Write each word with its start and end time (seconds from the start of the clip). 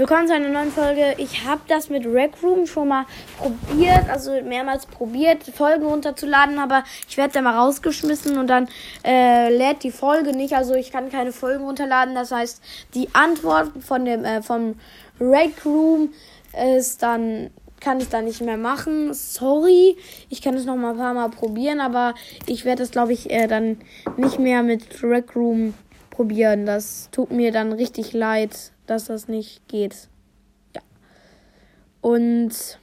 Willkommen 0.00 0.26
zu 0.26 0.32
einer 0.32 0.48
neuen 0.48 0.72
Folge. 0.72 1.14
Ich 1.18 1.44
habe 1.44 1.60
das 1.68 1.90
mit 1.90 2.06
Rec 2.06 2.32
Room 2.42 2.66
schon 2.66 2.88
mal 2.88 3.04
probiert, 3.36 4.08
also 4.08 4.32
mehrmals 4.42 4.86
probiert, 4.86 5.42
Folgen 5.42 5.84
runterzuladen, 5.84 6.58
aber 6.58 6.84
ich 7.06 7.18
werde 7.18 7.34
da 7.34 7.42
mal 7.42 7.58
rausgeschmissen 7.58 8.38
und 8.38 8.46
dann 8.46 8.66
äh, 9.04 9.54
lädt 9.54 9.82
die 9.82 9.90
Folge 9.90 10.34
nicht, 10.34 10.54
also 10.54 10.72
ich 10.72 10.90
kann 10.90 11.10
keine 11.10 11.32
Folgen 11.32 11.64
runterladen. 11.64 12.14
Das 12.14 12.32
heißt, 12.32 12.62
die 12.94 13.10
Antwort 13.12 13.72
von 13.82 14.06
dem 14.06 14.24
äh, 14.24 14.40
vom 14.40 14.76
Rec 15.20 15.66
Room 15.66 16.14
ist 16.78 17.02
dann 17.02 17.50
kann 17.78 18.00
ich 18.00 18.08
da 18.08 18.22
nicht 18.22 18.40
mehr 18.40 18.56
machen. 18.56 19.12
Sorry, 19.12 19.98
ich 20.30 20.40
kann 20.40 20.54
es 20.54 20.64
noch 20.64 20.76
mal 20.76 20.92
ein 20.92 20.96
paar 20.96 21.12
Mal 21.12 21.28
probieren, 21.28 21.80
aber 21.80 22.14
ich 22.46 22.64
werde 22.64 22.84
es 22.84 22.90
glaube 22.90 23.12
ich 23.12 23.30
äh, 23.30 23.48
dann 23.48 23.76
nicht 24.16 24.38
mehr 24.38 24.62
mit 24.62 25.02
Rec 25.02 25.36
Room 25.36 25.74
probieren. 26.08 26.64
Das 26.64 27.10
tut 27.12 27.32
mir 27.32 27.52
dann 27.52 27.74
richtig 27.74 28.14
leid, 28.14 28.72
dass 28.90 29.04
das 29.04 29.28
nicht 29.28 29.66
geht. 29.68 30.08
Ja. 30.74 30.82
Und 32.00 32.78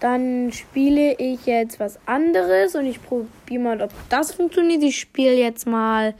dann 0.00 0.52
spiele 0.52 1.14
ich 1.18 1.46
jetzt 1.46 1.80
was 1.80 1.98
anderes 2.06 2.74
und 2.74 2.86
ich 2.86 3.02
probiere 3.02 3.62
mal, 3.62 3.82
ob 3.82 3.90
das 4.08 4.32
funktioniert. 4.32 4.82
Ich 4.82 4.98
spiele 4.98 5.34
jetzt 5.34 5.66
mal 5.66 6.14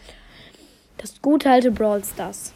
das 0.99 1.21
gute 1.23 1.51
alte 1.51 1.71
Brawl 1.71 2.05
Stars. 2.05 2.53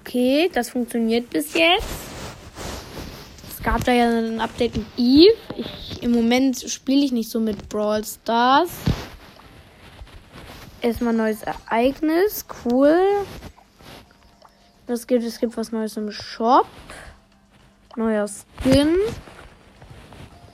Okay, 0.00 0.48
das 0.52 0.70
funktioniert 0.70 1.28
bis 1.30 1.54
jetzt. 1.54 1.84
Es 3.50 3.62
gab 3.62 3.82
da 3.84 3.92
ja 3.92 4.08
ein 4.08 4.40
Update 4.40 4.76
mit 4.76 4.86
Eve. 4.96 5.34
Ich, 5.56 5.85
Im 6.06 6.12
Moment 6.12 6.60
spiele 6.70 7.04
ich 7.04 7.10
nicht 7.10 7.28
so 7.28 7.40
mit 7.40 7.68
Brawl 7.68 8.04
Stars. 8.04 8.70
Erstmal 10.80 11.12
neues 11.12 11.42
Ereignis. 11.42 12.46
Cool. 12.64 12.96
Das 14.86 15.08
gibt, 15.08 15.24
es 15.24 15.40
gibt 15.40 15.56
was 15.56 15.72
Neues 15.72 15.96
im 15.96 16.12
Shop. 16.12 16.68
Neuer 17.96 18.28
Skin. 18.28 18.94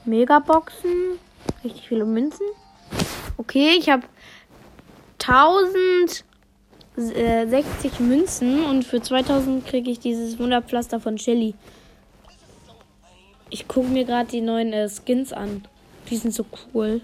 Megaboxen. 0.07 1.19
Richtig 1.63 1.87
viele 1.87 2.07
Münzen. 2.07 2.47
Okay, 3.37 3.77
ich 3.79 3.91
habe 3.91 4.05
1060 5.19 6.25
äh, 6.97 8.03
Münzen 8.03 8.65
und 8.65 8.87
für 8.87 9.03
2000 9.03 9.67
kriege 9.67 9.91
ich 9.91 10.01
dieses 10.01 10.39
Wunderpflaster 10.39 10.99
von 10.99 11.19
Shelly. 11.19 11.55
Ich 13.53 13.69
gucke 13.69 13.89
mir 13.89 14.07
gerade 14.07 14.31
die 14.31 14.41
neuen 14.41 14.73
äh, 14.73 14.89
Skins 14.89 15.31
an. 15.31 15.69
Die 16.09 16.17
sind 16.17 16.33
so 16.33 16.47
cool. 16.75 17.03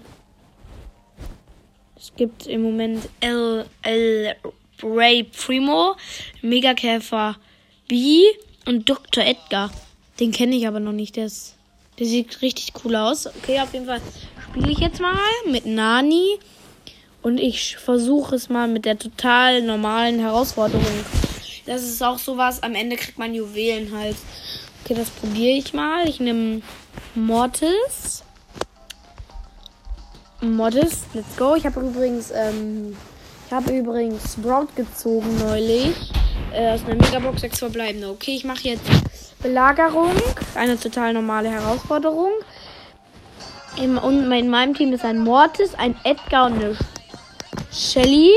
Es 1.95 2.11
gibt 2.15 2.47
im 2.47 2.63
Moment 2.63 3.07
El, 3.19 3.67
El 3.83 4.35
Ray 4.81 5.25
Primo, 5.25 5.95
Megakäfer 6.41 7.37
B 7.87 8.23
und 8.65 8.89
Dr. 8.89 9.23
Edgar. 9.23 9.69
Den 10.19 10.31
kenne 10.31 10.55
ich 10.55 10.67
aber 10.67 10.79
noch 10.79 10.91
nicht. 10.91 11.17
Der, 11.17 11.27
ist, 11.27 11.55
der 11.99 12.07
sieht 12.07 12.41
richtig 12.41 12.73
cool 12.83 12.95
aus. 12.95 13.27
Okay, 13.27 13.59
auf 13.59 13.71
jeden 13.73 13.85
Fall 13.85 14.01
spiele 14.49 14.71
ich 14.71 14.79
jetzt 14.79 14.99
mal 14.99 15.19
mit 15.51 15.67
Nani. 15.67 16.39
Und 17.21 17.37
ich 17.37 17.77
versuche 17.77 18.35
es 18.35 18.49
mal 18.49 18.67
mit 18.67 18.85
der 18.85 18.97
total 18.97 19.61
normalen 19.61 20.19
Herausforderung. 20.19 20.85
Das 21.67 21.83
ist 21.83 22.01
auch 22.01 22.17
sowas. 22.17 22.63
Am 22.63 22.73
Ende 22.73 22.95
kriegt 22.95 23.19
man 23.19 23.35
Juwelen 23.35 23.95
halt. 23.95 24.15
Okay, 24.89 24.97
das 24.97 25.11
probiere 25.11 25.55
ich 25.55 25.71
mal. 25.71 26.09
Ich 26.09 26.19
nehme 26.19 26.63
Mortis. 27.13 28.23
Mortis, 30.41 31.03
let's 31.13 31.37
go. 31.37 31.53
Ich 31.53 31.63
habe 31.63 31.79
übrigens, 31.81 32.31
ähm, 32.31 32.97
ich 33.45 33.53
habe 33.53 33.71
übrigens 33.71 34.33
Sprout 34.33 34.69
gezogen 34.75 35.37
neulich. 35.45 35.95
Äh, 36.51 36.71
aus 36.71 36.83
einer 36.85 36.95
Megabox 36.95 37.41
sechs 37.41 37.59
verbleibende. 37.59 38.09
Okay, 38.09 38.35
ich 38.35 38.45
mache 38.45 38.61
jetzt 38.63 38.81
Belagerung. 39.43 40.11
Eine 40.55 40.79
total 40.79 41.13
normale 41.13 41.51
Herausforderung. 41.51 42.31
Im, 43.77 43.99
und 43.99 44.31
in 44.31 44.49
meinem 44.49 44.73
Team 44.73 44.91
ist 44.91 45.05
ein 45.05 45.19
Mortis, 45.19 45.75
ein 45.75 45.95
Edgar 46.03 46.47
und 46.47 46.53
eine 46.53 46.75
Shelly. 47.71 48.31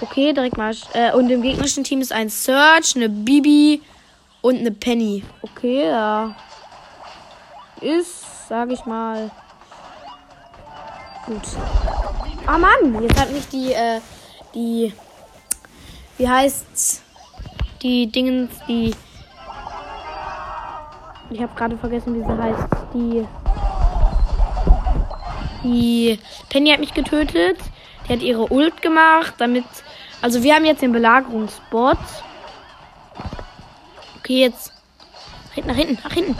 Okay, 0.00 0.32
direkt 0.32 0.56
mal. 0.56 0.74
Äh, 0.92 1.12
und 1.12 1.30
im 1.30 1.42
gegnerischen 1.42 1.84
Team 1.84 2.00
ist 2.00 2.12
ein 2.12 2.30
Search, 2.30 2.96
eine 2.96 3.08
Bibi 3.08 3.80
und 4.42 4.58
eine 4.58 4.72
Penny. 4.72 5.24
Okay, 5.40 5.88
ja. 5.88 6.34
Ist, 7.80 8.48
sag 8.48 8.70
ich 8.70 8.84
mal. 8.84 9.30
Gut. 11.26 11.42
Ah 12.46 12.58
Mann, 12.58 13.00
jetzt 13.02 13.18
hat 13.18 13.32
mich 13.32 13.48
die, 13.48 13.72
äh, 13.72 14.00
die. 14.54 14.92
Wie 16.18 16.28
heißt's? 16.28 17.02
Die 17.80 18.06
Dingens, 18.08 18.50
die. 18.68 18.94
Ich 21.30 21.40
habe 21.40 21.54
gerade 21.54 21.78
vergessen, 21.78 22.14
wie 22.14 22.18
sie 22.18 22.42
heißt. 22.42 22.68
Die. 22.92 23.26
Die 25.64 26.18
Penny 26.48 26.70
hat 26.70 26.80
mich 26.80 26.92
getötet. 26.92 27.58
Die 28.06 28.12
hat 28.12 28.20
ihre 28.20 28.52
Ult 28.52 28.82
gemacht, 28.82 29.34
damit. 29.38 29.64
Also 30.20 30.42
wir 30.42 30.54
haben 30.54 30.64
jetzt 30.64 30.82
den 30.82 30.92
Belagerungsbot. 30.92 31.98
Okay, 34.22 34.38
jetzt. 34.38 34.72
Hinten, 35.52 35.68
nach 35.68 35.76
hinten, 35.76 35.98
nach 36.04 36.12
hinten. 36.12 36.36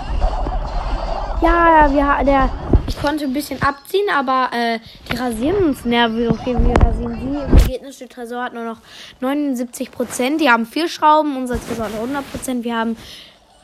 Ja, 1.43 1.93
wir, 1.93 2.25
der, 2.25 2.49
ich 2.87 2.97
konnte 2.97 3.25
ein 3.25 3.33
bisschen 3.33 3.61
abziehen, 3.61 4.09
aber 4.15 4.51
äh, 4.53 4.79
die 5.11 5.17
rasieren 5.17 5.65
uns 5.65 5.85
nervig. 5.85 6.31
Okay, 6.31 6.57
wir 6.57 6.77
rasieren 6.77 7.19
die. 7.19 7.53
Unser 7.53 7.67
gegnerische 7.67 8.09
Tresor 8.09 8.45
hat 8.45 8.55
nur 8.55 8.63
noch 8.63 8.79
79 9.19 9.91
Prozent. 9.91 10.41
Die 10.41 10.49
haben 10.49 10.65
vier 10.65 10.89
Schrauben, 10.89 11.37
unser 11.37 11.61
Tresor 11.61 11.87
hat 11.87 11.95
100 11.95 12.31
Prozent. 12.31 12.63
Wir 12.63 12.77
haben 12.77 12.97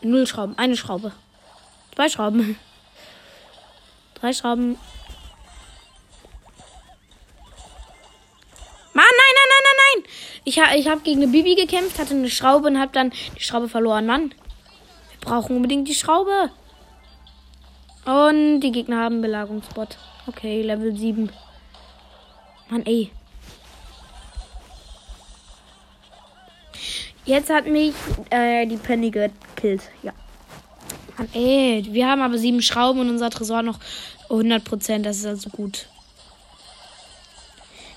null 0.03 0.27
Schrauben, 0.27 0.59
eine 0.59 0.77
Schraube, 0.77 1.12
zwei 1.95 2.09
Schrauben, 2.09 2.59
drei 4.15 4.33
Schrauben. 4.33 4.77
Mann, 8.95 9.07
nein, 9.07 9.34
nein, 9.37 9.49
nein, 9.49 9.62
nein, 9.65 10.03
nein! 10.03 10.12
Ich, 10.48 10.59
ha 10.59 10.75
ich 10.75 10.88
habe 10.88 11.03
gegen 11.03 11.20
eine 11.22 11.31
Bibi 11.31 11.56
gekämpft, 11.56 11.98
hatte 11.98 12.14
eine 12.14 12.31
Schraube 12.31 12.69
und 12.69 12.81
habe 12.81 12.91
dann 12.91 13.12
die 13.36 13.42
Schraube 13.42 13.69
verloren. 13.69 14.06
Mann, 14.06 14.31
wir 14.31 15.20
brauchen 15.20 15.54
unbedingt 15.54 15.86
die 15.88 15.94
Schraube. 15.94 16.50
Und 18.06 18.60
die 18.60 18.72
Gegner 18.72 18.97
haben 18.97 19.20
Belagerungsbot. 19.20 19.98
Okay, 20.26 20.62
Level 20.62 20.97
7. 20.97 21.31
Mann, 22.70 22.86
ey. 22.86 23.10
Jetzt 27.26 27.50
hat 27.50 27.66
mich 27.66 27.92
äh, 28.30 28.65
die 28.65 28.78
Penny 28.78 29.10
gekillt. 29.10 29.82
Ja. 30.03 30.15
Mann, 31.19 31.28
ey. 31.34 31.86
Wir 31.91 32.09
haben 32.09 32.22
aber 32.22 32.38
sieben 32.38 32.62
Schrauben 32.62 33.00
und 33.00 33.10
unser 33.10 33.28
Tresor 33.28 33.60
noch 33.60 33.80
100%. 34.30 35.03
Das 35.03 35.19
ist 35.19 35.26
also 35.26 35.50
gut. 35.50 35.91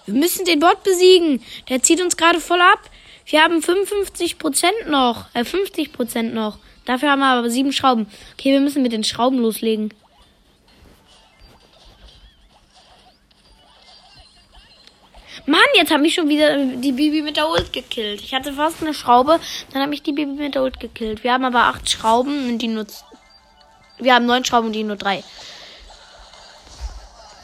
Wir 0.06 0.14
müssen 0.16 0.46
den 0.46 0.60
Bot 0.60 0.84
besiegen. 0.84 1.44
Der 1.70 1.82
zieht 1.84 2.02
uns 2.02 2.18
gerade 2.18 2.40
voll 2.40 2.62
ab. 2.62 2.80
Wir 3.26 3.44
haben 3.44 3.60
55% 3.60 4.88
noch. 4.88 5.26
Äh, 5.34 5.42
50% 5.42 6.24
noch. 6.34 6.58
Dafür 6.86 7.12
haben 7.12 7.20
wir 7.20 7.28
aber 7.28 7.50
sieben 7.50 7.72
Schrauben. 7.72 8.08
Okay, 8.34 8.52
wir 8.52 8.60
müssen 8.60 8.82
mit 8.82 8.92
den 8.92 9.04
Schrauben 9.04 9.40
loslegen. 9.40 9.94
Mann, 15.46 15.60
jetzt 15.76 15.92
hat 15.92 16.02
mich 16.02 16.14
schon 16.14 16.30
wieder 16.30 16.58
die 16.58 16.92
Bibi 16.92 17.22
mit 17.22 17.38
der 17.38 17.50
Ult 17.50 17.74
gekillt. 17.74 18.22
Ich 18.22 18.34
hatte 18.34 18.54
fast 18.54 18.82
eine 18.82 18.94
Schraube, 18.94 19.40
dann 19.72 19.82
hat 19.82 19.90
mich 19.90 20.04
die 20.04 20.12
Bibi 20.12 20.34
mit 20.34 20.56
der 20.56 20.64
Ult 20.64 20.80
gekillt. 20.80 21.24
Wir 21.24 21.34
haben 21.34 21.46
aber 21.46 21.64
acht 21.64 21.90
Schrauben 21.90 22.50
und 22.50 22.60
die 22.60 22.68
nur. 22.68 22.86
Wir 23.98 24.16
haben 24.16 24.26
neun 24.26 24.46
Schrauben 24.46 24.68
und 24.68 24.74
die 24.74 24.84
nur 24.84 24.98
drei. 24.98 25.24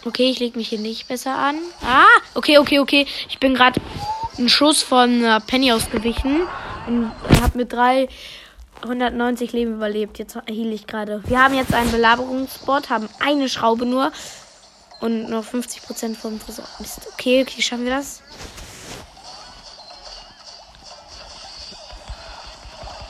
Okay, 0.07 0.29
ich 0.29 0.39
lege 0.39 0.57
mich 0.57 0.69
hier 0.69 0.79
nicht 0.79 1.09
besser 1.09 1.35
an. 1.35 1.57
Ah, 1.81 2.05
okay, 2.33 2.59
okay, 2.59 2.79
okay. 2.79 3.05
Ich 3.27 3.39
bin 3.39 3.53
gerade 3.53 3.81
einen 4.37 4.47
Schuss 4.47 4.81
von 4.81 5.21
äh, 5.21 5.41
Penny 5.41 5.73
ausgewichen 5.73 6.47
und 6.87 7.11
habe 7.41 7.57
mit 7.57 7.73
drei 7.73 8.07
190 8.83 9.51
Leben 9.51 9.73
überlebt. 9.73 10.17
Jetzt 10.17 10.37
heal 10.47 10.71
ich 10.71 10.87
gerade. 10.87 11.21
Wir 11.27 11.43
haben 11.43 11.55
jetzt 11.55 11.73
einen 11.73 11.91
Belagerungsbot, 11.91 12.89
haben 12.89 13.09
eine 13.19 13.49
Schraube 13.49 13.85
nur. 13.85 14.13
Und 15.01 15.29
noch 15.29 15.43
50% 15.43 16.15
vom 16.15 16.39
Tresor. 16.39 16.65
Mist. 16.79 17.01
Okay, 17.11 17.41
okay, 17.41 17.61
schaffen 17.61 17.83
wir 17.83 17.91
das? 17.91 18.21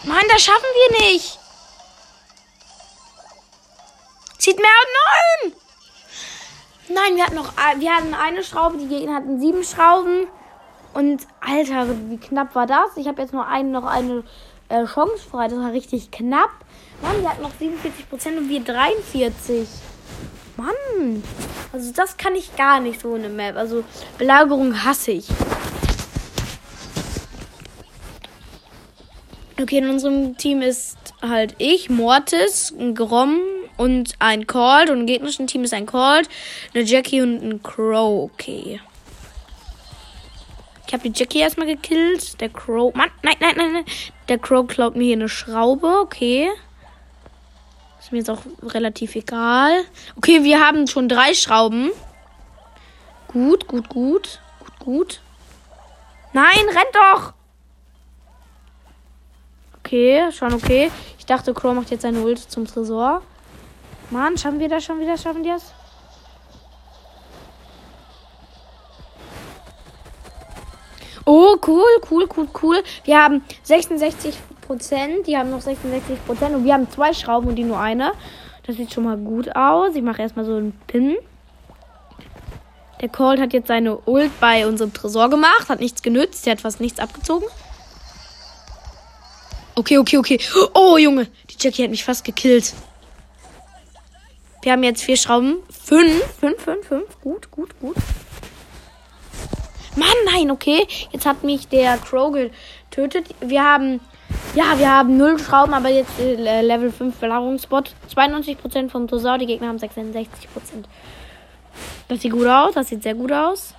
Mann, 0.04 0.24
das 0.32 0.42
schaffen 0.42 0.66
wir 0.74 1.12
nicht. 1.12 1.38
Zieht 4.40 4.58
mehr 4.58 4.66
neun. 5.46 5.67
Nein, 6.98 7.16
wir 7.16 7.26
hatten 7.26 7.36
noch 7.36 7.54
wir 7.78 7.96
hatten 7.96 8.14
eine 8.16 8.44
Schraube, 8.44 8.78
die 8.78 8.88
Gegner 8.88 9.16
hatten 9.16 9.40
sieben 9.40 9.64
Schrauben. 9.64 10.28
Und 10.96 11.28
Alter, 11.42 11.88
wie 12.10 12.18
knapp 12.18 12.56
war 12.56 12.66
das? 12.66 12.98
Ich 12.98 13.08
habe 13.08 13.22
jetzt 13.22 13.34
nur 13.34 13.46
eine, 13.46 13.70
noch 13.70 13.86
eine 13.86 14.24
äh, 14.70 14.84
Chance 14.86 15.24
frei. 15.30 15.48
Das 15.48 15.60
war 15.60 15.72
richtig 15.72 16.10
knapp. 16.10 16.50
Mann, 17.04 17.22
wir 17.22 17.30
hatten 17.30 17.44
noch 17.44 17.52
47% 17.52 18.38
und 18.38 18.50
wir 18.50 18.62
43. 18.62 19.68
Mann. 20.56 21.22
Also 21.72 21.94
das 21.94 22.18
kann 22.18 22.34
ich 22.34 22.56
gar 22.56 22.80
nicht 22.80 23.02
so 23.02 23.14
eine 23.14 23.30
Map. 23.30 23.58
Also 23.58 23.84
Belagerung 24.18 24.84
hasse 24.84 25.12
ich. 25.12 25.28
Okay, 29.62 29.78
in 29.78 29.90
unserem 29.90 30.36
Team 30.38 30.64
ist 30.64 30.98
halt 31.22 31.54
ich, 31.60 31.92
Mortis, 31.92 32.74
Grom 32.96 33.40
und 33.78 34.14
ein 34.20 34.48
Cold. 34.48 34.90
Und 34.90 35.02
im 35.02 35.06
gegnerischen 35.06 35.48
Team 35.48 35.64
ist 35.64 35.74
ein 35.74 35.86
Cold, 35.86 36.28
eine 36.74 36.84
Jackie 36.84 37.22
und 37.22 37.42
ein 37.42 37.64
Crow. 37.64 38.30
Okay. 38.32 38.82
Ich 40.88 40.94
habe 40.94 41.10
die 41.10 41.18
Jackie 41.18 41.40
erstmal 41.40 41.68
gekillt. 41.68 42.40
Der 42.42 42.50
Crow. 42.50 42.94
Mann, 42.96 43.10
nein, 43.22 43.36
nein, 43.40 43.56
nein, 43.58 43.74
nein. 43.74 43.86
Der 44.30 44.38
Crow 44.38 44.66
klaut 44.68 44.96
mir 44.96 45.06
hier 45.06 45.16
eine 45.16 45.30
Schraube. 45.30 46.00
Okay. 46.02 46.50
Ist 48.00 48.12
mir 48.12 48.20
jetzt 48.20 48.30
auch 48.30 48.44
relativ 48.64 49.16
egal. 49.16 49.84
Okay, 50.16 50.44
wir 50.44 50.66
haben 50.66 50.88
schon 50.88 51.10
drei 51.10 51.34
Schrauben. 51.34 51.92
Gut, 53.28 53.68
gut, 53.68 53.90
gut. 53.90 54.40
Gut, 54.60 54.80
gut. 54.80 55.22
Nein, 56.32 56.66
rennt 56.68 56.94
doch! 56.94 57.34
Okay, 59.80 60.32
schon 60.32 60.54
okay. 60.54 60.92
Ich 61.18 61.26
dachte, 61.26 61.54
Crow 61.54 61.74
macht 61.74 61.92
jetzt 61.92 62.04
seine 62.04 62.22
Ult 62.22 62.40
zum 62.40 62.66
Tresor. 62.66 63.22
Mann, 64.10 64.38
schaffen 64.38 64.60
wir 64.60 64.70
das 64.70 64.84
schon 64.84 65.00
wieder? 65.00 65.18
Schaffen 65.18 65.44
wir 65.44 65.54
das? 65.54 65.74
Oh, 71.26 71.58
cool, 71.68 71.84
cool, 72.10 72.26
cool, 72.38 72.48
cool. 72.64 72.84
Wir 73.04 73.22
haben 73.22 73.44
66 73.64 74.34
Prozent. 74.62 75.28
Die 75.28 75.38
haben 75.38 75.50
noch 75.50 75.60
66 75.60 76.26
Prozent. 76.26 76.56
Und 76.56 76.64
wir 76.64 76.74
haben 76.74 76.90
zwei 76.90 77.14
Schrauben 77.14 77.50
und 77.50 77.56
die 77.56 77.66
nur 77.66 77.80
eine. 77.80 78.14
Das 78.66 78.78
sieht 78.78 78.94
schon 78.94 79.04
mal 79.04 79.18
gut 79.18 79.54
aus. 79.54 79.94
Ich 79.96 80.02
mache 80.02 80.22
erstmal 80.22 80.46
so 80.46 80.56
einen 80.56 80.72
Pin. 80.88 81.18
Der 83.02 83.10
Colt 83.10 83.42
hat 83.42 83.52
jetzt 83.52 83.68
seine 83.68 83.98
Ult 84.08 84.40
bei 84.40 84.66
unserem 84.66 84.94
Tresor 84.94 85.30
gemacht. 85.30 85.68
Hat 85.68 85.82
nichts 85.82 86.02
genützt. 86.02 86.46
Der 86.46 86.52
hat 86.52 86.62
fast 86.62 86.80
nichts 86.80 87.00
abgezogen. 87.00 87.48
Okay, 89.76 89.98
okay, 89.98 90.18
okay. 90.18 90.40
Oh, 90.74 90.98
Junge. 90.98 91.28
Die 91.50 91.56
Jackie 91.60 91.84
hat 91.84 91.92
mich 91.92 92.06
fast 92.06 92.24
gekillt. 92.24 92.74
Wir 94.68 94.74
haben 94.74 94.84
jetzt 94.84 95.02
vier 95.02 95.16
Schrauben. 95.16 95.60
Fünf. 95.70 96.26
Fünf, 96.42 96.62
fünf, 96.62 96.86
fünf. 96.86 97.22
Gut, 97.22 97.50
gut, 97.52 97.70
gut. 97.80 97.96
Mann, 99.96 100.10
nein, 100.26 100.52
okay. 100.52 100.86
Jetzt 101.14 101.26
hat 101.26 101.42
mich 101.46 101.70
der 101.70 101.98
Crow 101.98 102.34
getötet. 102.34 103.34
Wir 103.40 103.64
haben. 103.64 104.02
Ja, 104.56 104.78
wir 104.78 104.92
haben 104.92 105.16
null 105.16 105.40
Schrauben, 105.40 105.74
aber 105.74 105.88
jetzt 105.88 106.20
äh, 106.20 106.62
Level 106.62 106.92
5 106.92 107.16
Belagerungsbot. 107.16 107.94
92% 108.14 108.90
vom 108.90 109.08
Tresor, 109.08 109.38
die 109.38 109.46
Gegner 109.46 109.70
haben 109.70 109.78
66%. 109.78 110.28
Das 112.10 112.22
sieht 112.22 112.34
gut 112.34 112.48
aus, 112.48 112.74
das 112.74 112.90
sieht 112.90 113.04
sehr 113.04 113.16
gut 113.16 113.32
aus. 113.32 113.74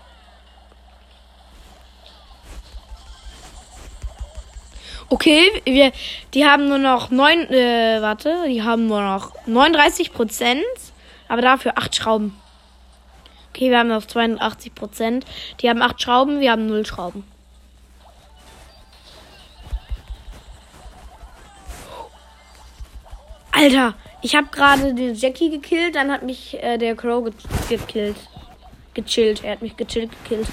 Okay, 5.11 5.51
wir, 5.65 5.93
die 6.35 6.45
haben 6.45 6.69
nur 6.69 6.79
noch 6.79 7.11
neun, 7.11 7.49
äh, 7.51 8.03
warte, 8.03 8.45
die 8.47 8.63
haben 8.63 8.87
nur 8.87 9.01
noch 9.01 9.33
39 9.47 10.13
Prozent, 10.13 10.63
aber 11.29 11.41
dafür 11.41 11.73
acht 11.77 11.97
Schrauben. 11.97 12.39
Okay, 13.51 13.71
wir 13.71 13.79
haben 13.79 13.89
noch 13.89 14.05
82 14.05 14.75
Prozent. 14.75 15.25
Die 15.61 15.71
haben 15.71 15.81
acht 15.81 16.01
Schrauben, 16.03 16.41
wir 16.41 16.53
haben 16.53 16.67
null 16.67 16.85
Schrauben. 16.85 17.25
Alter, 23.51 23.95
ich 24.23 24.37
habe 24.37 24.49
gerade 24.53 24.95
den 24.95 25.15
Jackie 25.15 25.51
gekillt, 25.51 25.97
dann 25.97 26.13
hat 26.13 26.23
mich 26.23 26.63
äh, 26.63 26.77
der 26.77 26.95
Crow 26.95 27.25
ge 27.25 27.33
gekillt. 27.69 28.17
Gechillt, 28.95 29.43
er 29.43 29.53
hat 29.53 29.63
mich 29.63 29.77
gechillt 29.77 30.11
gekillt. 30.23 30.49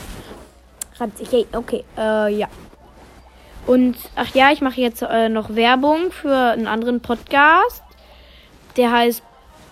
Ranzig, 0.98 1.46
okay, 1.54 1.84
äh, 1.98 2.34
ja. 2.34 2.48
Und 3.66 3.98
ach 4.16 4.34
ja, 4.36 4.52
ich 4.52 4.62
mache 4.62 4.80
jetzt 4.80 5.02
äh, 5.02 5.30
noch 5.30 5.56
Werbung 5.56 6.12
für 6.12 6.52
einen 6.52 6.68
anderen 6.68 7.02
Podcast. 7.02 7.84
Der 8.78 8.92
heißt 8.92 9.24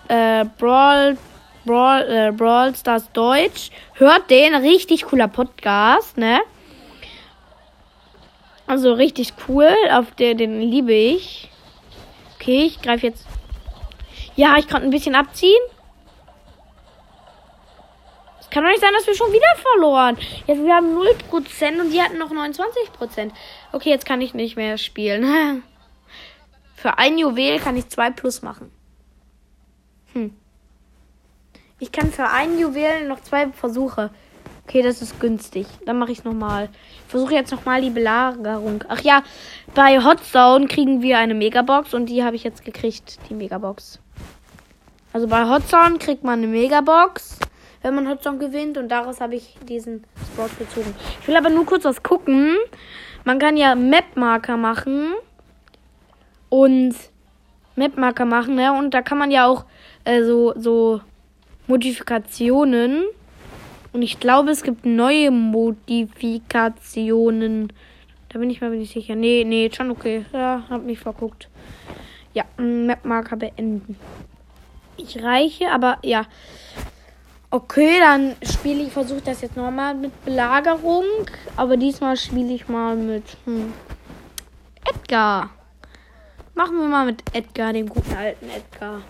äh, 0.08 0.44
Brawl, 0.58 1.16
Brawl, 1.64 2.02
äh, 2.02 2.32
Brawl 2.32 2.74
Stars 2.74 3.10
Deutsch. 3.12 3.70
Hört 3.94 4.30
den, 4.30 4.54
richtig 4.54 5.04
cooler 5.04 5.28
Podcast, 5.28 6.16
ne? 6.16 6.40
Also 8.66 8.94
richtig 8.94 9.34
cool, 9.48 9.70
auf 9.90 10.10
der, 10.12 10.34
den 10.34 10.60
liebe 10.60 10.92
ich. 10.92 11.50
Okay, 12.36 12.64
ich 12.64 12.80
greife 12.80 13.06
jetzt. 13.06 13.26
Ja, 14.36 14.56
ich 14.58 14.68
konnte 14.68 14.86
ein 14.86 14.90
bisschen 14.90 15.14
abziehen. 15.14 15.60
Kann 18.54 18.62
doch 18.62 18.70
nicht 18.70 18.82
sein, 18.82 18.92
dass 18.96 19.08
wir 19.08 19.16
schon 19.16 19.32
wieder 19.32 19.52
verloren. 19.56 20.16
Jetzt, 20.46 20.62
wir 20.62 20.76
haben 20.76 20.96
0% 20.96 21.80
und 21.80 21.90
die 21.90 22.00
hatten 22.00 22.18
noch 22.18 22.30
29%. 22.30 23.32
Okay, 23.72 23.90
jetzt 23.90 24.06
kann 24.06 24.20
ich 24.20 24.32
nicht 24.32 24.54
mehr 24.54 24.78
spielen. 24.78 25.64
Für 26.76 26.96
ein 26.98 27.18
Juwel 27.18 27.58
kann 27.58 27.76
ich 27.76 27.88
2 27.88 28.12
plus 28.12 28.42
machen. 28.42 28.70
Hm. 30.12 30.36
Ich 31.80 31.90
kann 31.90 32.12
für 32.12 32.28
ein 32.28 32.56
Juwel 32.56 33.08
noch 33.08 33.20
zwei 33.20 33.48
Versuche. 33.48 34.10
Okay, 34.64 34.82
das 34.82 35.02
ist 35.02 35.18
günstig. 35.18 35.66
Dann 35.84 35.98
mache 35.98 36.12
ich 36.12 36.18
es 36.18 36.24
nochmal. 36.24 36.68
Ich 37.04 37.10
versuche 37.10 37.34
jetzt 37.34 37.50
nochmal 37.50 37.80
die 37.80 37.90
Belagerung. 37.90 38.84
Ach 38.88 39.00
ja, 39.00 39.24
bei 39.74 40.02
Hot 40.04 40.24
Zone 40.24 40.68
kriegen 40.68 41.02
wir 41.02 41.18
eine 41.18 41.34
Megabox 41.34 41.92
und 41.92 42.06
die 42.06 42.22
habe 42.22 42.36
ich 42.36 42.44
jetzt 42.44 42.64
gekriegt, 42.64 43.18
die 43.28 43.34
Megabox. 43.34 43.98
Also 45.12 45.26
bei 45.26 45.48
Hot 45.48 45.68
Zone 45.68 45.98
kriegt 45.98 46.22
man 46.22 46.38
eine 46.38 46.46
Megabox 46.46 47.38
wenn 47.84 47.94
man 47.94 48.08
Hotzone 48.08 48.38
gewinnt. 48.38 48.76
Und 48.78 48.88
daraus 48.88 49.20
habe 49.20 49.36
ich 49.36 49.56
diesen 49.68 50.02
Sport 50.32 50.58
gezogen. 50.58 50.92
Ich 51.20 51.28
will 51.28 51.36
aber 51.36 51.50
nur 51.50 51.64
kurz 51.66 51.84
was 51.84 52.02
gucken. 52.02 52.56
Man 53.24 53.38
kann 53.38 53.56
ja 53.56 53.76
Map-Marker 53.76 54.56
machen. 54.56 55.12
Und 56.48 56.96
Map-Marker 57.76 58.24
machen, 58.24 58.54
ne? 58.54 58.72
Und 58.72 58.94
da 58.94 59.02
kann 59.02 59.18
man 59.18 59.30
ja 59.30 59.46
auch 59.46 59.66
äh, 60.04 60.24
so, 60.24 60.54
so 60.56 61.02
Modifikationen. 61.66 63.04
Und 63.92 64.00
ich 64.02 64.18
glaube, 64.18 64.50
es 64.50 64.62
gibt 64.62 64.86
neue 64.86 65.30
Modifikationen. 65.30 67.70
Da 68.30 68.38
bin 68.38 68.48
ich 68.50 68.62
mal 68.62 68.70
nicht 68.70 68.92
sicher. 68.92 69.14
Nee, 69.14 69.44
nee, 69.44 69.70
schon 69.72 69.90
okay. 69.90 70.24
Ja, 70.32 70.62
hab 70.70 70.84
mich 70.84 71.00
verguckt. 71.00 71.50
Ja, 72.32 72.44
Map-Marker 72.56 73.36
beenden. 73.36 73.98
Ich 74.96 75.22
reiche, 75.22 75.70
aber 75.70 75.98
ja. 76.02 76.24
Okay, 77.54 78.00
dann 78.00 78.34
spiele 78.42 78.82
ich, 78.82 78.92
versuche 78.92 79.20
das 79.20 79.40
jetzt 79.40 79.56
nochmal 79.56 79.94
mit 79.94 80.24
Belagerung. 80.24 81.04
Aber 81.54 81.76
diesmal 81.76 82.16
spiele 82.16 82.52
ich 82.52 82.66
mal 82.66 82.96
mit 82.96 83.22
hm, 83.44 83.72
Edgar. 84.84 85.50
Machen 86.56 86.76
wir 86.78 86.88
mal 86.88 87.06
mit 87.06 87.22
Edgar, 87.32 87.72
dem 87.72 87.88
guten 87.88 88.12
alten 88.16 88.50
Edgar. 88.50 89.02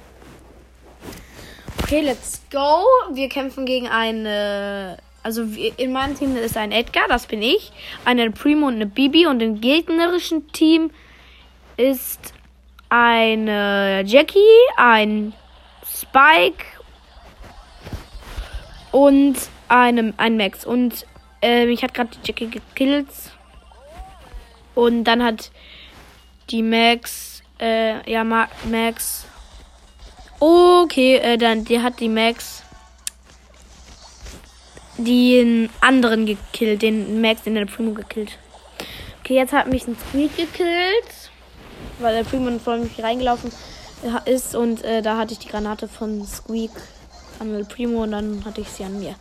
Okay, 1.83 2.03
let's 2.03 2.43
go. 2.53 2.85
Wir 3.15 3.31
kämpfen 3.31 3.65
gegen 3.65 3.89
eine. 3.89 4.99
Also 5.23 5.45
in 5.79 5.93
meinem 5.95 6.15
Team 6.15 6.37
ist 6.37 6.59
ein 6.59 6.71
Edgar, 6.71 7.09
das 7.09 7.25
bin 7.25 7.41
ich. 7.41 7.73
Eine 8.05 8.31
Primo 8.31 8.67
und 8.67 8.75
eine 8.75 8.85
Bibi. 8.85 9.27
Und 9.27 9.41
im 9.41 9.63
gegnerischen 9.63 10.53
Team 10.53 10.91
ist 11.79 12.35
eine 12.91 14.03
Jackie, 14.05 14.39
ein 14.77 15.33
Spike 15.87 16.67
und 18.95 19.35
einem 19.67 20.15
ein 20.19 20.37
Max. 20.37 20.65
Und 20.65 21.05
äh, 21.43 21.67
ich 21.67 21.83
hat 21.83 21.95
gerade 21.95 22.11
die 22.11 22.25
Jackie 22.25 22.49
gekillt. 22.49 23.09
Und 24.77 25.03
dann 25.05 25.21
hat 25.21 25.51
die 26.51 26.63
Max, 26.63 27.43
äh, 27.61 28.09
ja, 28.09 28.23
Ma 28.23 28.49
Max. 28.71 29.27
Okay, 30.39 31.17
äh, 31.17 31.37
dann 31.37 31.65
die 31.65 31.81
hat 31.81 31.99
die 31.99 32.09
Max 32.09 32.63
den 34.97 35.71
anderen 35.81 36.25
gekillt, 36.25 36.83
den 36.83 37.21
Max, 37.21 37.43
den 37.43 37.57
der 37.57 37.67
Primo 37.67 37.95
gekillt. 37.95 38.39
Okay, 39.21 39.35
jetzt 39.35 39.53
hat 39.53 39.67
mich 39.67 39.89
ein 39.89 39.97
Squeak 39.97 40.37
gekillt, 40.37 41.31
weil 41.99 42.15
der 42.15 42.23
Primo 42.23 42.57
vor 42.61 42.77
mich 42.77 43.03
reingelaufen 43.03 43.51
ist 44.27 44.55
und 44.55 44.85
äh, 44.85 45.03
da 45.03 45.17
hatte 45.17 45.33
ich 45.33 45.41
die 45.41 45.49
Granate 45.49 45.89
von 45.89 46.25
Squeak 46.25 46.71
an 47.45 47.55
El 47.55 47.65
Primo 47.65 48.03
und 48.03 48.13
dann 48.13 48.45
hatte 48.45 48.61
ich 48.61 48.69
sie 48.69 48.85
an 48.85 48.99
mir. 48.99 49.15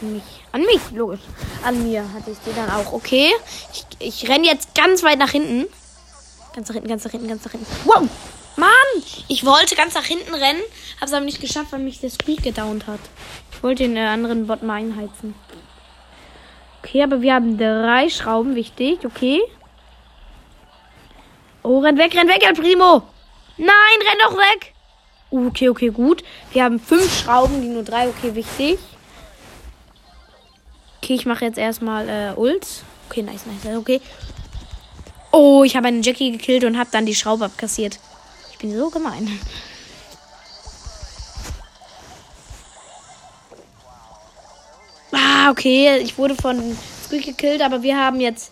An 0.00 0.12
mich. 0.12 0.22
An 0.52 0.60
mich, 0.62 0.80
logisch. 0.92 1.20
An 1.64 1.88
mir 1.88 2.04
hatte 2.12 2.30
ich 2.30 2.38
sie 2.44 2.52
dann 2.54 2.70
auch. 2.70 2.92
Okay. 2.92 3.30
Ich, 3.72 3.84
ich 3.98 4.28
renne 4.28 4.46
jetzt 4.46 4.74
ganz 4.74 5.02
weit 5.02 5.18
nach 5.18 5.30
hinten. 5.30 5.66
Ganz 6.54 6.68
nach 6.68 6.74
hinten, 6.74 6.88
ganz 6.88 7.04
nach 7.04 7.10
hinten, 7.12 7.28
ganz 7.28 7.44
nach 7.44 7.52
hinten. 7.52 7.66
Wow! 7.84 8.08
Mann! 8.56 9.02
Ich 9.28 9.44
wollte 9.44 9.76
ganz 9.76 9.94
nach 9.94 10.04
hinten 10.04 10.34
rennen, 10.34 10.60
hab's 11.00 11.12
aber 11.12 11.24
nicht 11.24 11.40
geschafft, 11.40 11.70
weil 11.70 11.78
mich 11.78 12.00
der 12.00 12.10
Speed 12.10 12.42
gedownt 12.42 12.88
hat. 12.88 12.98
Ich 13.52 13.62
wollte 13.62 13.84
den 13.84 13.96
äh, 13.96 14.00
anderen 14.00 14.48
Bot 14.48 14.64
mal 14.64 14.74
einheizen. 14.74 15.34
Okay, 16.82 17.04
aber 17.04 17.20
wir 17.20 17.34
haben 17.34 17.56
drei 17.56 18.08
Schrauben, 18.08 18.56
wichtig, 18.56 19.04
okay. 19.04 19.40
Oh, 21.62 21.78
renn 21.78 21.98
weg, 21.98 22.14
renn 22.16 22.26
weg, 22.26 22.44
El 22.44 22.54
Primo! 22.54 23.02
Nein, 23.58 23.68
renn 24.00 24.18
doch 24.24 24.36
weg! 24.36 24.74
Okay, 25.30 25.68
okay, 25.68 25.88
gut. 25.90 26.24
Wir 26.52 26.64
haben 26.64 26.80
fünf 26.80 27.20
Schrauben, 27.20 27.60
die 27.60 27.68
nur 27.68 27.82
drei. 27.82 28.08
Okay, 28.08 28.34
wichtig. 28.34 28.78
Okay, 31.02 31.14
ich 31.14 31.26
mache 31.26 31.44
jetzt 31.44 31.58
erstmal 31.58 32.08
äh, 32.08 32.32
Ult. 32.34 32.66
Okay, 33.08 33.22
nice, 33.22 33.42
nice, 33.46 33.76
okay. 33.76 34.00
Oh, 35.30 35.62
ich 35.64 35.76
habe 35.76 35.88
einen 35.88 36.02
Jackie 36.02 36.32
gekillt 36.32 36.64
und 36.64 36.78
habe 36.78 36.90
dann 36.90 37.06
die 37.06 37.14
Schraube 37.14 37.44
abkassiert. 37.44 37.98
Ich 38.52 38.58
bin 38.58 38.76
so 38.76 38.88
gemein. 38.88 39.38
Ah, 45.12 45.50
okay. 45.50 45.98
Ich 45.98 46.16
wurde 46.16 46.34
von 46.34 46.76
Squeak 47.04 47.24
gekillt, 47.24 47.62
aber 47.62 47.82
wir 47.82 47.96
haben 47.96 48.20
jetzt 48.20 48.50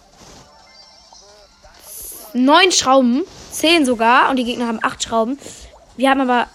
neun 2.35 2.71
Schrauben. 2.71 3.25
Zehn 3.51 3.87
sogar. 3.87 4.31
Und 4.31 4.37
die 4.37 4.45
Gegner 4.45 4.67
haben 4.69 4.81
acht 4.83 5.03
Schrauben. 5.03 5.39
Wir 5.97 6.11
haben 6.11 6.21
aber 6.21 6.47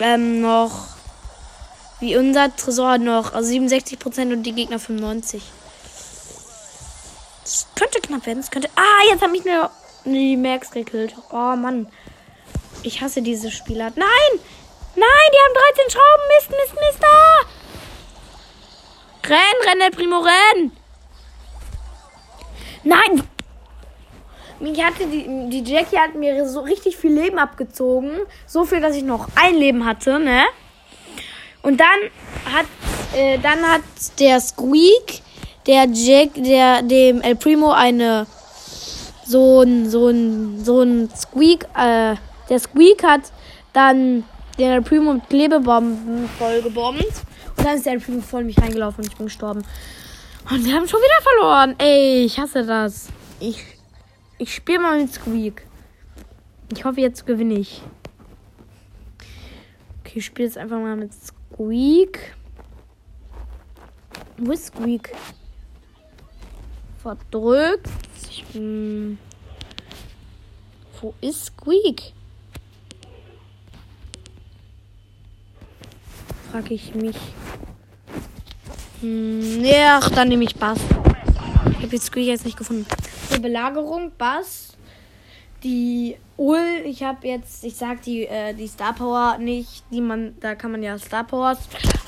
ähm, 0.00 0.40
noch. 0.40 0.88
Wie 2.00 2.16
unser 2.16 2.54
Tresor 2.54 2.98
noch 2.98 3.34
also 3.34 3.52
67% 3.52 4.32
und 4.32 4.44
die 4.44 4.52
Gegner 4.52 4.76
95%. 4.76 5.40
Das 7.42 7.66
könnte 7.74 8.00
knapp 8.00 8.26
werden. 8.26 8.40
Das 8.40 8.50
könnte. 8.50 8.68
Ah, 8.76 9.04
jetzt 9.10 9.22
habe 9.22 9.36
ich 9.36 9.48
eine. 9.48 9.70
Die 10.04 10.36
Max 10.36 10.70
gekillt. 10.70 11.14
Oh 11.30 11.56
Mann. 11.56 11.88
Ich 12.82 13.00
hasse 13.00 13.22
diese 13.22 13.50
Spieler. 13.50 13.90
Nein! 13.96 14.40
Nein, 14.94 15.28
die 15.32 15.38
haben 15.38 15.54
13 15.76 15.90
Schrauben. 15.90 16.24
Mist, 16.36 16.50
Mist, 16.50 16.74
Mist. 16.74 17.04
Ah! 17.04 17.46
Renn, 19.28 19.68
renn, 19.68 19.80
El 19.80 19.90
Primo, 19.90 20.20
renn! 20.20 20.72
Nein! 22.84 23.28
Ich 24.60 24.82
hatte 24.82 25.06
die, 25.06 25.24
die 25.50 25.70
Jackie 25.70 25.98
hat 25.98 26.14
mir 26.14 26.48
so 26.48 26.60
richtig 26.60 26.96
viel 26.96 27.12
Leben 27.12 27.38
abgezogen. 27.38 28.10
So 28.46 28.64
viel, 28.64 28.80
dass 28.80 28.96
ich 28.96 29.04
noch 29.04 29.28
ein 29.36 29.54
Leben 29.54 29.84
hatte, 29.84 30.18
ne? 30.18 30.44
Und 31.62 31.80
dann 31.80 31.86
hat, 32.52 32.66
äh, 33.14 33.38
dann 33.38 33.62
hat 33.62 33.82
der 34.18 34.40
Squeak, 34.40 35.22
der 35.66 35.86
Jack, 35.92 36.30
der, 36.34 36.82
dem 36.82 37.20
El 37.20 37.36
Primo 37.36 37.72
eine, 37.72 38.26
so 39.26 39.62
ein, 39.62 39.88
so 39.88 40.08
ein, 40.08 40.64
so 40.64 40.80
ein 40.80 41.10
Squeak, 41.14 41.64
äh, 41.76 42.16
der 42.48 42.58
Squeak 42.58 43.02
hat 43.04 43.32
dann 43.72 44.24
den 44.58 44.70
El 44.70 44.82
Primo 44.82 45.12
mit 45.12 45.28
Klebebomben 45.28 46.28
vollgebombt. 46.38 47.04
Und 47.56 47.66
dann 47.66 47.76
ist 47.76 47.86
der 47.86 47.94
El 47.94 48.00
Primo 48.00 48.22
voll 48.22 48.40
in 48.40 48.46
mich 48.46 48.58
reingelaufen 48.58 49.04
und 49.04 49.10
ich 49.10 49.16
bin 49.16 49.26
gestorben. 49.26 49.64
Und 50.50 50.64
wir 50.64 50.74
haben 50.74 50.88
schon 50.88 51.00
wieder 51.00 51.22
verloren. 51.22 51.74
Ey, 51.78 52.24
ich 52.24 52.38
hasse 52.38 52.64
das. 52.64 53.08
Ich 53.40 53.77
ich 54.38 54.54
spiele 54.54 54.80
mal 54.80 55.00
mit 55.00 55.12
Squeak. 55.12 55.66
Ich 56.72 56.84
hoffe, 56.84 57.00
jetzt 57.00 57.26
gewinne 57.26 57.54
ich. 57.54 57.82
Okay, 60.00 60.18
ich 60.18 60.26
spiele 60.26 60.46
jetzt 60.46 60.58
einfach 60.58 60.78
mal 60.78 60.96
mit 60.96 61.12
Squeak. 61.12 62.34
Wo 64.36 64.52
ist 64.52 64.66
Squeak? 64.66 65.14
Verdrückt. 67.02 67.88
Hm. 68.52 69.18
Wo 71.00 71.14
ist 71.20 71.46
Squeak? 71.46 72.12
Frage 76.50 76.74
ich 76.74 76.94
mich. 76.94 77.16
Hm, 79.00 79.64
ja, 79.64 80.00
ach, 80.02 80.10
dann 80.10 80.28
nehme 80.28 80.44
ich 80.44 80.56
Bass. 80.56 80.80
Ich 81.78 81.84
habe 81.84 81.94
jetzt 81.94 82.14
jetzt 82.16 82.44
nicht 82.44 82.58
gefunden 82.58 82.86
zur 83.30 83.40
Belagerung, 83.40 84.10
Bass. 84.18 84.76
Die 85.62 86.16
Ul, 86.36 86.58
ich 86.84 87.04
habe 87.04 87.26
jetzt, 87.26 87.64
ich 87.64 87.76
sag 87.76 88.02
die, 88.02 88.26
äh, 88.26 88.52
die 88.52 88.66
Star 88.66 88.92
Power 88.92 89.38
nicht, 89.38 89.84
die 89.90 90.00
man, 90.00 90.34
da 90.40 90.56
kann 90.56 90.72
man 90.72 90.82
ja 90.82 90.98
Star 90.98 91.24
Powers 91.24 91.58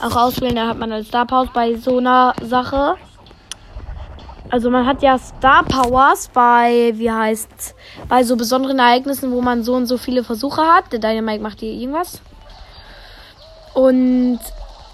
auch 0.00 0.16
auswählen, 0.16 0.56
da 0.56 0.68
hat 0.68 0.78
man 0.78 0.90
als 0.92 1.06
Star 1.08 1.24
Powers 1.24 1.50
bei 1.52 1.76
so 1.76 1.98
einer 1.98 2.34
Sache. 2.42 2.96
Also 4.50 4.70
man 4.70 4.86
hat 4.86 5.02
ja 5.02 5.16
Star 5.18 5.62
Powers 5.62 6.28
bei, 6.28 6.92
wie 6.96 7.10
heißt, 7.10 7.76
bei 8.08 8.24
so 8.24 8.36
besonderen 8.36 8.80
Ereignissen, 8.80 9.30
wo 9.30 9.40
man 9.40 9.62
so 9.62 9.74
und 9.74 9.86
so 9.86 9.98
viele 9.98 10.24
Versuche 10.24 10.62
hat. 10.62 10.92
Der 10.92 10.98
Dynamite 10.98 11.42
macht 11.42 11.60
hier 11.60 11.72
irgendwas. 11.72 12.20
Und 13.74 14.40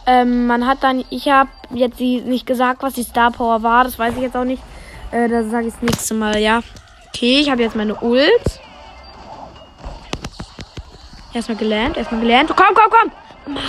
ähm, 0.07 0.47
man 0.47 0.67
hat 0.67 0.83
dann, 0.83 1.05
ich 1.11 1.29
habe 1.29 1.51
jetzt 1.75 1.99
die, 1.99 2.21
nicht 2.21 2.47
gesagt, 2.47 2.83
was 2.83 2.95
die 2.95 3.03
Star 3.03 3.31
Power 3.31 3.63
war, 3.63 3.85
das 3.85 3.99
weiß 3.99 4.15
ich 4.17 4.23
jetzt 4.23 4.37
auch 4.37 4.45
nicht. 4.45 4.63
Äh, 5.11 5.29
da 5.29 5.45
sage 5.45 5.69
ich 5.69 5.75
das 5.75 5.83
nächste 5.83 6.15
Mal, 6.15 6.39
ja. 6.39 6.63
Okay, 7.09 7.41
ich 7.41 7.51
habe 7.51 7.63
jetzt 7.63 7.77
meine 7.77 7.95
Ult. 7.97 8.61
Erstmal 11.33 11.59
gelernt, 11.59 11.97
erstmal 11.97 12.21
gelernt. 12.21 12.51
Komm, 12.55 12.75
komm, 12.75 12.91
komm! 12.91 13.61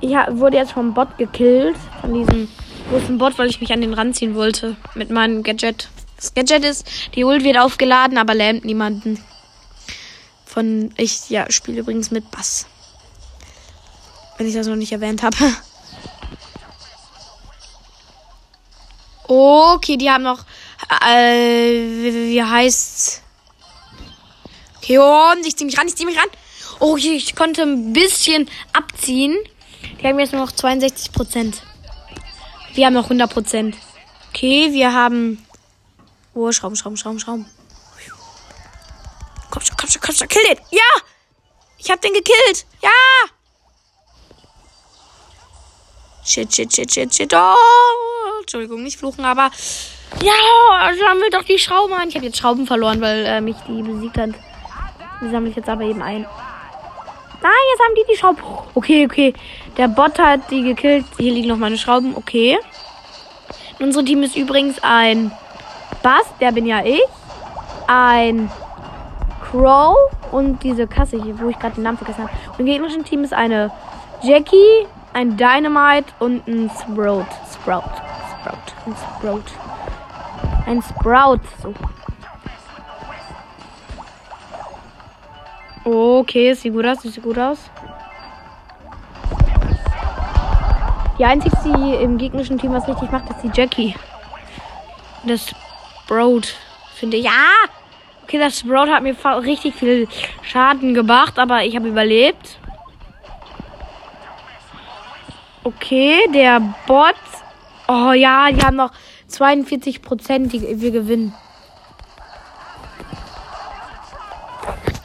Ich 0.00 0.10
wurde 0.10 0.56
jetzt 0.56 0.72
vom 0.72 0.92
Bot 0.92 1.16
gekillt. 1.16 1.76
Von 2.00 2.12
diesem 2.12 2.48
großen 2.90 3.18
Bot, 3.18 3.38
weil 3.38 3.48
ich 3.48 3.60
mich 3.60 3.72
an 3.72 3.80
den 3.80 3.94
ranziehen 3.94 4.34
wollte. 4.34 4.76
Mit 4.94 5.10
meinem 5.10 5.42
Gadget. 5.42 5.88
Das 6.16 6.34
Gadget 6.34 6.64
ist, 6.64 6.86
die 7.14 7.24
Ult 7.24 7.44
wird 7.44 7.58
aufgeladen, 7.58 8.18
aber 8.18 8.34
lähmt 8.34 8.64
niemanden. 8.64 9.22
Von, 10.44 10.92
ich, 10.96 11.30
ja, 11.30 11.50
spiele 11.50 11.80
übrigens 11.80 12.10
mit 12.10 12.30
Bass. 12.30 12.66
Wenn 14.36 14.48
ich 14.48 14.54
das 14.54 14.66
noch 14.66 14.76
nicht 14.76 14.92
erwähnt 14.92 15.22
habe. 15.22 15.36
Okay, 19.26 19.96
die 19.96 20.10
haben 20.10 20.22
noch. 20.22 20.44
Äh, 21.00 21.80
wie, 21.80 22.30
wie 22.32 22.42
heißt's? 22.42 23.22
Okay, 24.76 24.98
und 24.98 25.46
ich 25.46 25.56
zieh 25.56 25.64
mich 25.64 25.78
ran, 25.78 25.88
ich 25.88 25.96
zieh 25.96 26.04
mich 26.04 26.18
ran. 26.18 26.28
Oh, 26.78 26.96
ich, 26.98 27.06
ich 27.06 27.34
konnte 27.34 27.62
ein 27.62 27.94
bisschen 27.94 28.50
abziehen. 28.74 29.34
Die 30.00 30.06
haben 30.06 30.18
jetzt 30.18 30.32
nur 30.32 30.42
noch 30.42 30.52
62 30.52 31.12
Prozent. 31.12 31.62
Wir 32.74 32.86
haben 32.86 32.92
noch 32.92 33.04
100 33.04 33.32
Prozent. 33.32 33.76
Okay, 34.28 34.72
wir 34.72 34.92
haben. 34.92 35.44
Oh, 36.34 36.52
Schrauben, 36.52 36.76
Schrauben, 36.76 36.96
Schrauben, 36.96 37.18
Schrauben. 37.18 37.46
Komm 39.50 39.62
schon, 39.62 39.76
komm 39.76 39.88
schon, 39.88 40.02
komm 40.02 40.14
schon, 40.14 40.28
kill 40.28 40.42
den. 40.48 40.58
Ja! 40.70 41.02
Ich 41.78 41.90
hab 41.90 42.00
den 42.02 42.12
gekillt. 42.12 42.66
Ja! 42.82 42.90
Shit, 46.24 46.54
shit, 46.54 46.72
shit, 46.72 46.90
shit, 46.90 47.14
shit. 47.14 47.34
Oh, 47.34 47.54
Entschuldigung, 48.40 48.82
nicht 48.82 48.98
fluchen, 48.98 49.24
aber. 49.24 49.50
Ja, 50.22 50.32
sammelt 51.06 51.34
doch 51.34 51.44
die 51.44 51.58
Schrauben 51.58 51.92
ein. 51.92 52.08
Ich 52.08 52.14
habe 52.14 52.24
jetzt 52.24 52.38
Schrauben 52.38 52.66
verloren, 52.66 53.00
weil 53.00 53.26
äh, 53.26 53.40
mich 53.40 53.56
die 53.68 53.82
besiegt 53.82 54.16
hat. 54.16 54.30
Die 55.20 55.30
sammle 55.30 55.50
ich 55.50 55.56
jetzt 55.56 55.68
aber 55.68 55.82
eben 55.82 56.00
ein. 56.00 56.22
Nein, 57.42 57.52
jetzt 57.72 57.82
haben 57.82 57.94
die 57.94 58.12
die 58.12 58.16
Schrauben. 58.16 58.38
Okay, 58.74 59.04
okay. 59.04 59.34
Der 59.76 59.88
Bot 59.88 60.18
hat 60.18 60.50
die 60.50 60.62
gekillt. 60.62 61.04
Hier 61.18 61.32
liegen 61.32 61.48
noch 61.48 61.58
meine 61.58 61.76
Schrauben. 61.76 62.16
Okay. 62.16 62.58
In 63.78 63.86
unserem 63.86 64.06
Team 64.06 64.22
ist 64.22 64.34
übrigens 64.34 64.82
ein 64.82 65.30
Bass, 66.02 66.26
der 66.40 66.52
bin 66.52 66.64
ja 66.64 66.82
ich. 66.84 67.02
Ein 67.86 68.50
Crow 69.42 69.94
und 70.32 70.62
diese 70.62 70.86
Kasse 70.86 71.22
hier, 71.22 71.38
wo 71.38 71.50
ich 71.50 71.58
gerade 71.58 71.74
den 71.74 71.84
Namen 71.84 71.98
vergessen 71.98 72.22
habe. 72.22 72.32
Und 72.52 72.60
im 72.60 72.66
gegnerischen 72.66 73.04
Team 73.04 73.24
ist 73.24 73.34
eine 73.34 73.70
Jackie, 74.22 74.86
ein 75.14 75.36
Dynamite 75.36 76.12
und 76.18 76.46
ein 76.46 76.70
Sprout. 76.70 77.26
Sprout. 77.52 77.84
Sprout. 78.42 78.74
Ein 78.84 78.94
Sprout. 78.96 79.44
Ein 80.66 80.82
Sprout. 80.82 81.40
So. 81.62 81.74
Okay, 85.84 86.54
sieht 86.54 86.72
gut 86.72 86.86
aus, 86.86 87.02
sieht 87.02 87.22
gut 87.22 87.38
aus. 87.38 87.58
Die 91.18 91.24
einzige, 91.24 91.56
die 91.64 91.94
im 92.02 92.18
gegnerischen 92.18 92.58
Team 92.58 92.72
was 92.72 92.88
richtig 92.88 93.10
macht, 93.12 93.30
ist 93.30 93.42
die 93.42 93.50
Jackie. 93.54 93.94
Das 95.24 95.54
Sprout, 96.04 96.42
finde 96.96 97.18
ich. 97.18 97.24
Ja! 97.24 97.30
Okay, 98.24 98.38
das 98.38 98.58
Sprout 98.58 98.90
hat 98.90 99.02
mir 99.02 99.14
richtig 99.44 99.74
viel 99.74 100.08
Schaden 100.42 100.92
gemacht, 100.92 101.38
aber 101.38 101.62
ich 101.62 101.76
habe 101.76 101.88
überlebt. 101.88 102.58
Okay, 105.66 106.28
der 106.34 106.60
Bot. 106.86 107.14
Oh 107.88 108.12
ja, 108.12 108.50
die 108.52 108.62
haben 108.62 108.76
noch 108.76 108.92
42 109.28 110.02
Prozent, 110.02 110.52
wir 110.52 110.90
gewinnen. 110.90 111.34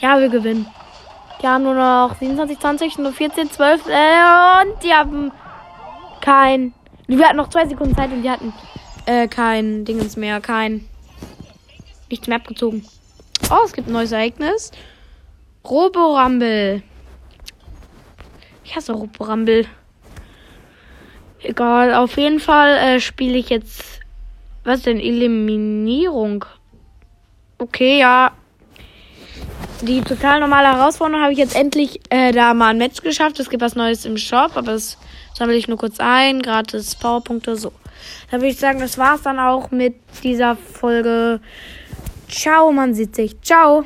Ja, 0.02 0.20
wir 0.20 0.28
gewinnen. 0.28 0.68
Die 1.42 1.48
haben 1.48 1.64
nur 1.64 1.76
noch 1.76 2.16
27, 2.20 2.60
20, 2.60 2.98
nur 3.00 3.14
14, 3.14 3.50
12 3.50 3.88
äh, 3.88 3.92
und 4.62 4.84
die 4.84 4.94
haben 4.94 5.32
kein. 6.20 6.74
Wir 7.08 7.26
hatten 7.26 7.38
noch 7.38 7.50
zwei 7.50 7.66
Sekunden 7.66 7.96
Zeit 7.96 8.12
und 8.12 8.22
die 8.22 8.30
hatten 8.30 8.54
äh, 9.06 9.30
kein 9.30 9.86
Dingens 9.86 10.18
mehr, 10.18 10.42
kein. 10.42 10.86
Nichts 12.10 12.28
mehr 12.28 12.38
abgezogen. 12.38 12.86
Oh, 13.50 13.64
es 13.64 13.72
gibt 13.72 13.88
ein 13.88 13.94
neues 13.94 14.12
Ereignis. 14.12 14.72
Roborumble. 15.64 16.84
Ich 18.66 18.76
hasse 18.76 18.92
Roborumble. 18.92 19.66
Egal, 21.42 21.94
auf 21.94 22.18
jeden 22.18 22.40
Fall 22.40 22.76
äh, 22.78 23.00
spiele 23.00 23.38
ich 23.38 23.50
jetzt. 23.50 24.00
Was 24.64 24.82
denn? 24.82 25.00
Eliminierung. 25.00 26.46
Okay, 27.58 28.00
ja. 28.00 28.32
die 29.82 30.02
total 30.02 30.40
normale 30.42 30.68
Herausforderung 30.68 31.22
habe 31.22 31.34
ich 31.34 31.40
jetzt 31.40 31.56
endlich 31.56 32.02
äh, 32.10 32.32
da 32.32 32.54
mal 32.54 32.70
ein 32.70 32.78
Match 32.78 33.02
geschafft. 33.02 33.40
Es 33.40 33.50
gibt 33.50 33.62
was 33.62 33.76
Neues 33.76 34.06
im 34.06 34.18
Shop, 34.18 34.52
aber 34.56 34.74
das 34.74 34.98
sammle 35.34 35.56
ich 35.56 35.68
nur 35.68 35.78
kurz 35.78 36.00
ein. 36.00 36.42
Gratis 36.42 36.96
Powerpunkte, 36.96 37.56
so. 37.56 37.72
Da 38.30 38.38
würde 38.38 38.48
ich 38.48 38.58
sagen, 38.58 38.80
das 38.80 38.98
war's 38.98 39.22
dann 39.24 39.40
auch 39.40 39.72
mit 39.72 39.96
dieser 40.24 40.56
Folge. 40.56 41.40
Ciao, 42.28 42.72
man 42.72 42.94
sieht 42.94 43.16
sich. 43.16 43.42
Ciao. 43.42 43.86